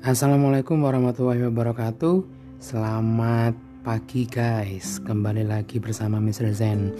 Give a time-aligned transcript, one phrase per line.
[0.00, 2.24] Assalamualaikum warahmatullahi wabarakatuh
[2.56, 3.52] Selamat
[3.84, 6.56] pagi guys Kembali lagi bersama Mr.
[6.56, 6.96] Zen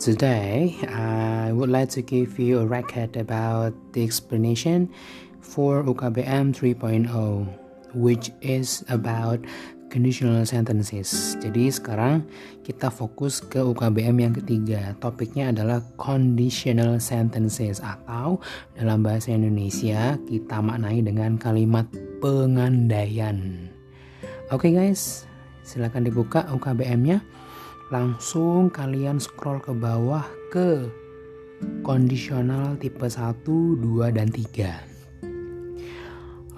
[0.00, 4.88] Today I would like to give you a record about the explanation
[5.44, 7.12] for UKBM 3.0
[7.92, 9.44] Which is about
[9.88, 11.36] conditional sentences.
[11.40, 12.24] Jadi sekarang
[12.64, 14.96] kita fokus ke UKBM yang ketiga.
[15.00, 18.40] Topiknya adalah conditional sentences atau
[18.76, 21.88] dalam bahasa Indonesia kita maknai dengan kalimat
[22.24, 23.68] pengandaian.
[24.48, 25.28] Oke okay guys,
[25.64, 27.20] silahkan dibuka UKBM-nya.
[27.88, 30.88] Langsung kalian scroll ke bawah ke
[31.84, 34.87] kondisional tipe 1, 2, dan 3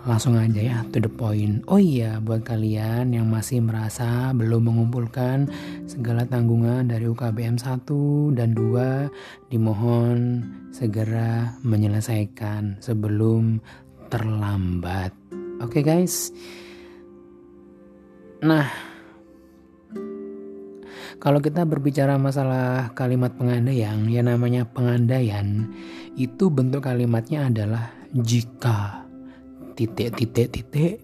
[0.09, 1.60] langsung aja ya to the point.
[1.68, 5.48] Oh iya, buat kalian yang masih merasa belum mengumpulkan
[5.84, 13.60] segala tanggungan dari UKBM 1 dan 2, dimohon segera menyelesaikan sebelum
[14.09, 15.12] terlambat.
[15.60, 16.32] Oke okay, guys.
[18.40, 18.73] Nah,
[21.20, 25.68] kalau kita berbicara masalah kalimat pengandaian, ya namanya pengandaian,
[26.16, 28.99] itu bentuk kalimatnya adalah jika
[29.80, 31.00] titik titik titik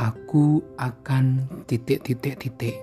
[0.00, 2.76] aku akan titik titik titik.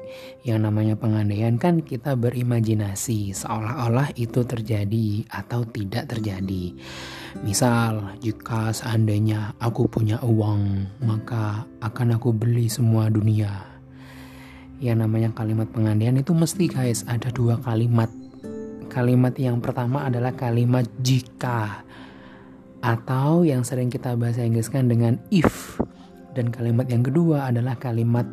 [0.46, 6.78] Yang namanya pengandaian kan kita berimajinasi seolah-olah itu terjadi atau tidak terjadi.
[7.42, 13.66] Misal jika seandainya aku punya uang maka akan aku beli semua dunia.
[14.78, 18.14] Yang namanya kalimat pengandaian itu mesti guys ada dua kalimat.
[18.94, 21.87] Kalimat yang pertama adalah kalimat jika
[22.82, 25.82] atau yang sering kita bahasa Inggriskan dengan if
[26.38, 28.26] dan kalimat yang kedua adalah kalimat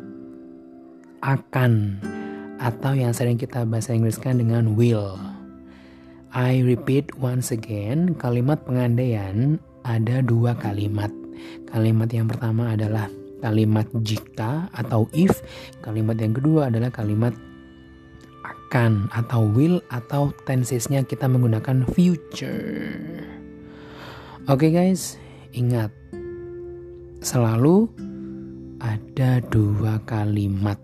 [1.25, 1.97] akan
[2.61, 5.17] atau yang sering kita bahasa Inggriskan dengan will.
[6.35, 11.09] I repeat once again, kalimat pengandaian ada dua kalimat.
[11.71, 13.07] Kalimat yang pertama adalah
[13.39, 15.41] kalimat jika atau if,
[15.79, 17.31] kalimat yang kedua adalah kalimat
[18.45, 23.34] akan atau will atau tensesnya kita menggunakan future.
[24.45, 25.17] Oke okay guys,
[25.57, 25.89] ingat
[27.17, 27.89] selalu
[28.77, 30.77] ada dua kalimat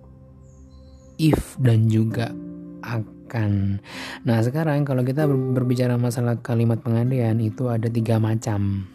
[1.21, 2.33] if dan juga
[2.81, 3.77] akan.
[4.25, 8.89] Nah sekarang kalau kita berbicara masalah kalimat pengandaian itu ada tiga macam.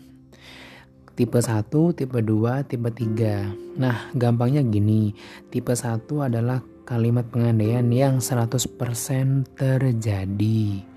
[1.15, 3.79] Tipe 1, tipe 2, tipe 3.
[3.79, 5.15] Nah gampangnya gini,
[5.47, 10.96] tipe 1 adalah kalimat pengandaian yang 100% terjadi.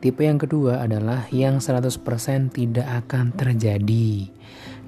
[0.00, 4.32] Tipe yang kedua adalah yang 100% tidak akan terjadi.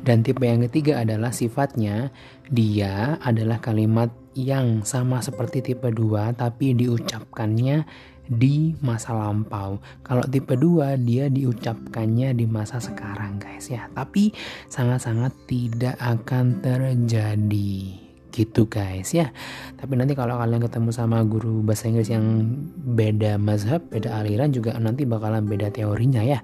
[0.02, 2.10] Dan tipe yang ketiga adalah sifatnya
[2.50, 7.86] dia adalah kalimat yang sama seperti tipe 2 tapi diucapkannya
[8.26, 9.78] di masa lampau.
[10.02, 13.86] Kalau tipe 2 dia diucapkannya di masa sekarang guys ya.
[13.94, 14.34] Tapi
[14.66, 18.01] sangat-sangat tidak akan terjadi
[18.32, 19.30] gitu guys ya.
[19.76, 22.56] Tapi nanti kalau kalian ketemu sama guru bahasa Inggris yang
[22.96, 26.40] beda mazhab beda aliran juga nanti bakalan beda teorinya ya.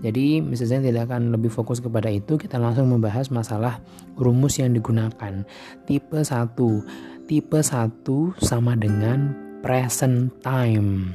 [0.00, 3.84] Jadi misalnya tidak akan lebih fokus kepada itu kita langsung membahas masalah
[4.16, 5.44] rumus yang digunakan.
[5.84, 8.06] Tipe 1 tipe 1
[8.38, 11.10] sama dengan present time.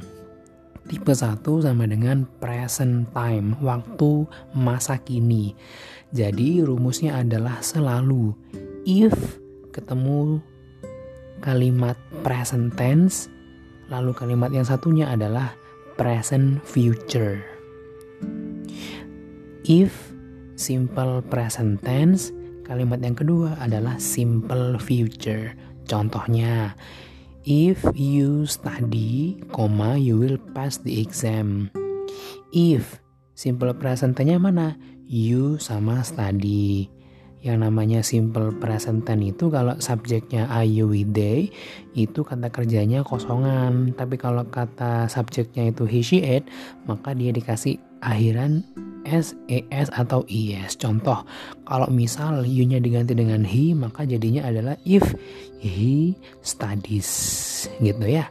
[0.84, 5.56] Tipe 1 sama dengan present time waktu masa kini.
[6.12, 8.36] Jadi rumusnya adalah selalu.
[8.84, 9.41] If
[9.72, 10.38] ketemu
[11.40, 13.26] kalimat present tense,
[13.88, 15.56] lalu kalimat yang satunya adalah
[15.96, 17.42] present future.
[19.66, 19.90] If
[20.54, 22.30] simple present tense,
[22.68, 25.56] kalimat yang kedua adalah simple future.
[25.88, 26.78] Contohnya,
[27.42, 31.72] if you study, comma you will pass the exam.
[32.54, 33.02] If
[33.34, 34.78] simple present tense-nya mana?
[35.08, 37.01] You sama study
[37.42, 41.50] yang namanya simple present tense itu kalau subjeknya I, you, we, they
[41.98, 43.92] itu kata kerjanya kosongan.
[43.98, 46.46] Tapi kalau kata subjeknya itu he, she, it
[46.86, 48.62] maka dia dikasih akhiran
[49.02, 51.26] s, es atau es contoh
[51.66, 55.02] kalau misal you nya diganti dengan he maka jadinya adalah if
[55.58, 56.14] he
[56.46, 57.10] studies
[57.82, 58.30] gitu ya.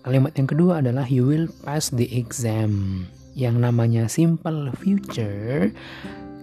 [0.00, 3.04] Kalimat yang kedua adalah you will pass the exam.
[3.36, 5.70] Yang namanya simple future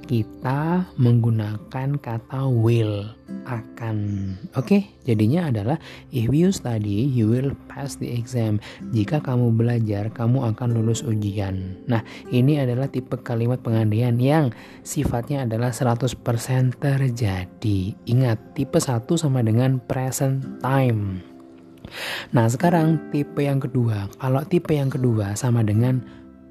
[0.07, 3.11] kita menggunakan kata will
[3.43, 3.97] akan.
[4.55, 4.81] Oke, okay?
[5.03, 5.75] jadinya adalah
[6.15, 8.63] if you study you will pass the exam.
[8.95, 11.75] Jika kamu belajar, kamu akan lulus ujian.
[11.91, 14.55] Nah, ini adalah tipe kalimat pengandaian yang
[14.87, 16.15] sifatnya adalah 100%
[16.79, 17.79] terjadi.
[18.07, 21.19] Ingat, tipe 1 sama dengan present time.
[22.31, 24.07] Nah, sekarang tipe yang kedua.
[24.15, 25.99] Kalau tipe yang kedua sama dengan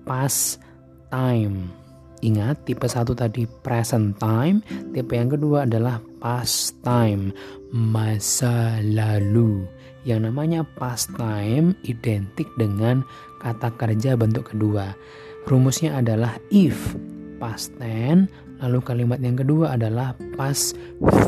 [0.05, 0.61] past
[1.09, 1.86] time
[2.25, 4.65] Ingat, tipe satu tadi present time,
[4.97, 7.35] tipe yang kedua adalah past time,
[7.75, 9.69] masa lalu.
[10.07, 13.05] Yang namanya past time identik dengan
[13.45, 14.97] kata kerja bentuk kedua.
[15.45, 16.97] Rumusnya adalah if
[17.37, 18.33] past tense,
[18.65, 20.79] lalu kalimat yang kedua adalah past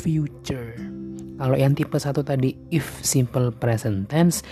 [0.01, 0.73] future.
[1.39, 4.43] Kalau yang tipe satu tadi if simple present tense,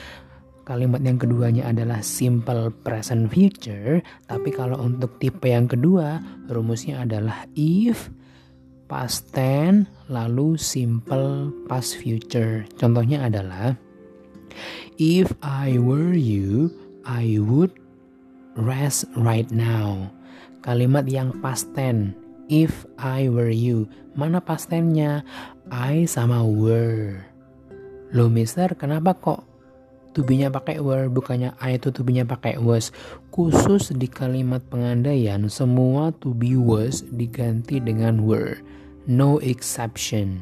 [0.66, 6.18] Kalimat yang keduanya adalah simple present future, tapi kalau untuk tipe yang kedua,
[6.50, 8.10] rumusnya adalah if
[8.90, 12.66] past tense lalu simple past future.
[12.82, 13.78] Contohnya adalah
[14.98, 16.74] if I were you,
[17.06, 17.70] I would
[18.58, 20.10] rest right now.
[20.66, 22.18] Kalimat yang past tense
[22.50, 23.86] if I were you.
[24.18, 25.22] Mana past tense-nya?
[25.70, 27.22] I sama were.
[28.10, 29.46] Loh mister, kenapa kok
[30.16, 32.88] tubinya pakai were bukannya I itu tubinya pakai was
[33.36, 38.56] khusus di kalimat pengandaian semua to be was diganti dengan were
[39.04, 40.40] no exception.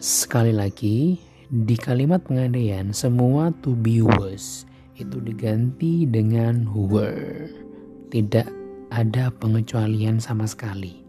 [0.00, 1.20] Sekali lagi
[1.52, 4.64] di kalimat pengandaian semua to be was
[4.96, 7.52] itu diganti dengan were
[8.08, 8.48] tidak
[8.88, 11.04] ada pengecualian sama sekali.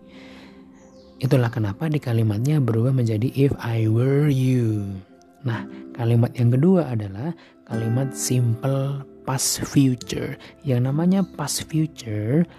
[1.24, 5.00] Itulah kenapa di kalimatnya berubah menjadi if I were you
[5.46, 5.62] Nah,
[5.94, 7.32] kalimat yang kedua adalah
[7.70, 10.36] kalimat simple past future.
[10.66, 12.50] Yang namanya past future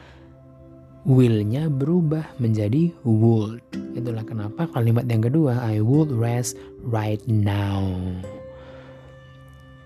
[1.06, 3.62] will-nya berubah menjadi would.
[3.94, 7.82] Itulah kenapa kalimat yang kedua I would rest right now.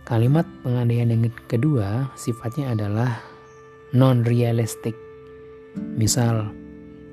[0.08, 3.20] Kalimat pengandaian yang kedua sifatnya adalah
[3.96, 4.96] non realistic.
[5.94, 6.50] Misal,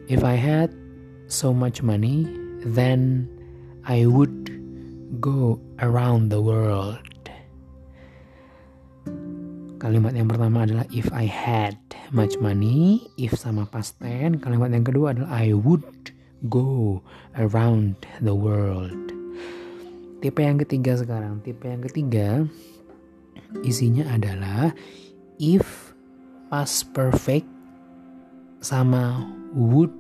[0.09, 0.73] if I had
[1.29, 2.25] so much money,
[2.65, 3.29] then
[3.85, 4.56] I would
[5.19, 7.01] go around the world.
[9.77, 11.77] Kalimat yang pertama adalah if I had
[12.09, 14.41] much money, if sama past tense.
[14.41, 16.11] Kalimat yang kedua adalah I would
[16.49, 16.99] go
[17.37, 19.13] around the world.
[20.17, 22.49] Tipe yang ketiga sekarang, tipe yang ketiga
[23.61, 24.73] isinya adalah
[25.37, 25.93] if
[26.49, 27.45] past perfect
[28.65, 29.93] sama would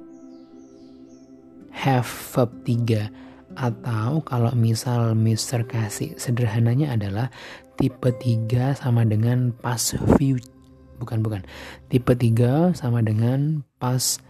[1.69, 7.33] have verb 3 atau kalau misal Mister kasih sederhananya adalah
[7.81, 10.53] tipe 3 sama dengan past future.
[11.01, 11.41] Bukan bukan.
[11.89, 14.21] Tipe 3 sama dengan past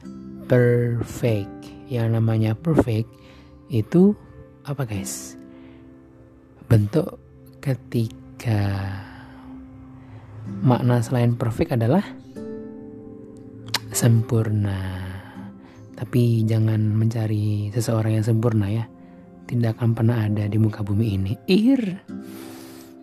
[0.48, 1.52] perfect.
[1.92, 3.12] Yang namanya perfect
[3.68, 4.16] itu
[4.64, 5.36] apa guys?
[6.72, 7.20] Bentuk
[7.60, 8.64] ketika
[10.64, 12.04] makna selain perfect adalah
[13.92, 15.04] sempurna.
[15.96, 18.86] Tapi jangan mencari seseorang yang sempurna ya
[19.48, 21.34] tidak akan pernah ada di muka bumi ini.
[21.48, 21.82] Ir.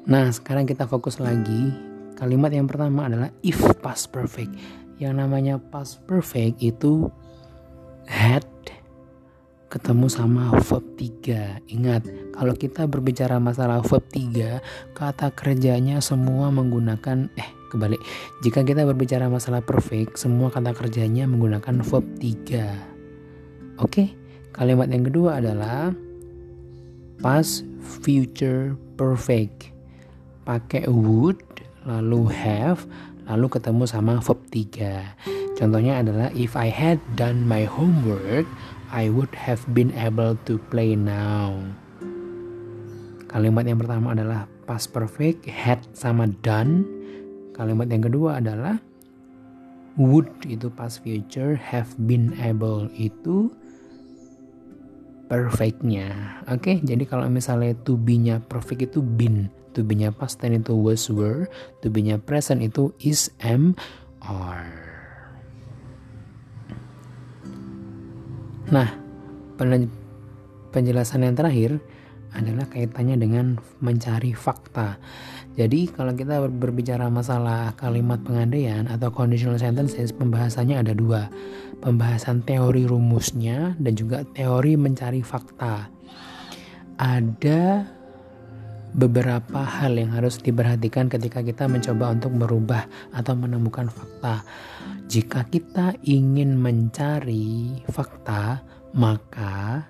[0.04, 1.72] Nah, sekarang kita fokus lagi.
[2.14, 4.52] Kalimat yang pertama adalah if past perfect.
[5.00, 7.08] Yang namanya past perfect itu
[8.06, 8.44] had
[9.74, 11.66] ketemu sama verb 3.
[11.66, 14.62] Ingat, kalau kita berbicara masalah verb 3,
[14.94, 17.98] kata kerjanya semua menggunakan eh kebalik.
[18.46, 23.82] Jika kita berbicara masalah perfect, semua kata kerjanya menggunakan verb 3.
[23.82, 24.14] Oke,
[24.54, 25.90] kalimat yang kedua adalah
[27.20, 27.66] past
[28.02, 29.70] future perfect.
[30.44, 31.40] Pakai would
[31.84, 32.88] lalu have
[33.24, 38.44] lalu ketemu sama verb 3 contohnya adalah if I had done my homework
[38.92, 41.56] I would have been able to play now.
[43.26, 46.86] Kalimat yang pertama adalah past perfect had sama done.
[47.50, 48.78] Kalimat yang kedua adalah
[49.98, 53.50] would itu past future have been able itu
[55.26, 56.40] perfectnya.
[56.50, 56.76] Oke, okay?
[56.84, 61.48] jadi kalau misalnya to be-nya perfect itu been, to be-nya past tense itu was were,
[61.80, 63.72] to be-nya present itu is am
[64.24, 64.94] are.
[68.72, 68.88] Nah,
[70.72, 71.78] penjelasan yang terakhir
[72.34, 74.98] adalah kaitannya dengan mencari fakta.
[75.54, 81.30] Jadi kalau kita berbicara masalah kalimat pengandaian atau conditional sentences, pembahasannya ada dua.
[81.78, 85.86] Pembahasan teori rumusnya dan juga teori mencari fakta.
[86.98, 87.86] Ada
[88.94, 94.46] beberapa hal yang harus diperhatikan ketika kita mencoba untuk merubah atau menemukan fakta.
[95.10, 98.62] Jika kita ingin mencari fakta,
[98.94, 99.86] maka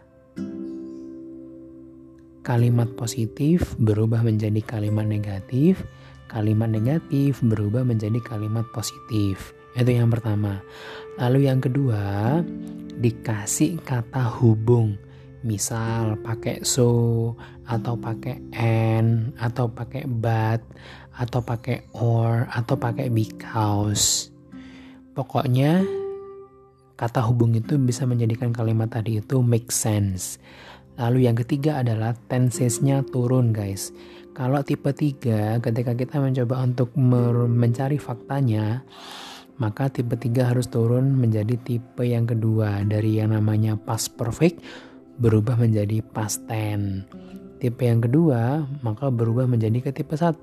[2.44, 5.80] kalimat positif berubah menjadi kalimat negatif,
[6.28, 9.56] kalimat negatif berubah menjadi kalimat positif.
[9.74, 10.60] Itu yang pertama.
[11.16, 12.38] Lalu yang kedua,
[13.00, 15.00] dikasih kata hubung.
[15.44, 17.32] Misal pakai so
[17.68, 20.64] atau pakai and atau pakai but
[21.16, 24.32] atau pakai or atau pakai because.
[25.12, 25.84] Pokoknya
[26.96, 30.40] kata hubung itu bisa menjadikan kalimat tadi itu make sense.
[30.94, 33.90] Lalu yang ketiga adalah tensesnya turun guys.
[34.34, 38.82] Kalau tipe 3 ketika kita mencoba untuk mencari faktanya
[39.58, 44.58] maka tipe 3 harus turun menjadi tipe yang kedua dari yang namanya past perfect
[45.22, 47.06] berubah menjadi past tense.
[47.62, 50.34] Tipe yang kedua maka berubah menjadi ke tipe 1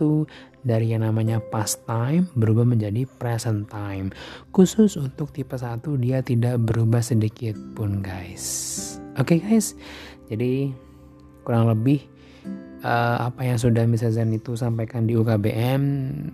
[0.61, 4.13] dari yang namanya past time berubah menjadi present time.
[4.53, 8.43] Khusus untuk tipe 1 dia tidak berubah sedikit pun guys.
[9.17, 9.73] Oke okay, guys.
[10.29, 10.71] Jadi
[11.43, 12.05] kurang lebih
[12.85, 14.13] uh, apa yang sudah Mr.
[14.13, 15.81] Zen itu sampaikan di UKBM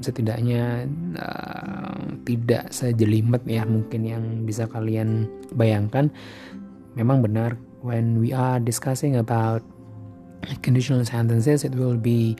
[0.04, 0.88] setidaknya
[1.20, 6.12] uh, tidak sejelimet ya mungkin yang bisa kalian bayangkan
[6.96, 9.64] memang benar when we are discussing about
[10.64, 12.36] conditional sentences it will be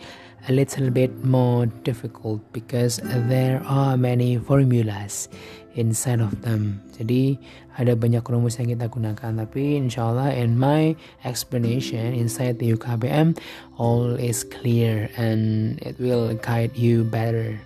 [0.46, 5.28] a little bit more difficult because there are many formulas
[5.74, 6.82] inside of them.
[6.94, 7.38] Jadi
[7.78, 10.94] ada banyak rumus yang kita gunakan tapi insya Allah in my
[11.26, 13.38] explanation inside the UKBM
[13.78, 17.58] all is clear and it will guide you better.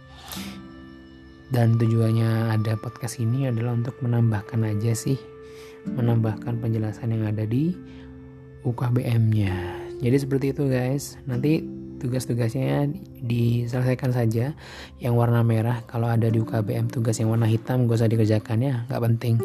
[1.51, 5.19] Dan tujuannya ada podcast ini adalah untuk menambahkan aja sih
[5.81, 7.73] menambahkan penjelasan yang ada di
[8.61, 9.53] UKBM-nya.
[10.01, 11.17] Jadi seperti itu guys.
[11.25, 12.89] Nanti tugas-tugasnya
[13.21, 14.57] diselesaikan saja
[14.97, 18.75] yang warna merah kalau ada di UKBM tugas yang warna hitam gak usah dikerjakan ya
[18.89, 19.37] nggak penting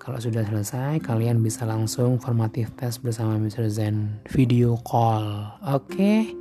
[0.00, 3.68] kalau sudah selesai kalian bisa langsung formatif tes bersama Mr.
[3.68, 6.32] Zen video call oke okay?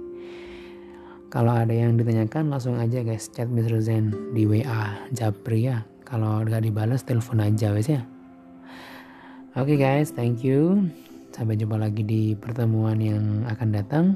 [1.27, 3.83] kalau ada yang ditanyakan langsung aja guys chat Mr.
[3.83, 8.07] Zen di WA Japri ya kalau nggak dibalas telepon aja guys ya
[9.59, 10.87] oke okay, guys thank you
[11.35, 14.15] sampai jumpa lagi di pertemuan yang akan datang